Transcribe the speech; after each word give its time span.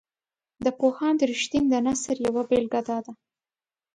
د 0.65 0.65
پوهاند 0.79 1.19
رښتین 1.31 1.63
د 1.69 1.75
نثر 1.85 2.15
یوه 2.27 2.43
بیلګه 2.49 2.81
داده. 2.87 3.13